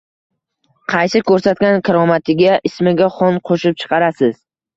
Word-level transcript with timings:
Qaysi 0.93 1.21
ko'rsatgan 1.27 1.77
karomatiga 1.89 2.57
ismiga 2.71 3.11
xon 3.19 3.39
qo'shib 3.51 3.79
chaqirasiz 3.85 4.35